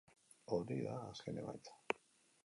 [0.55, 1.77] Hori da azken emaitza.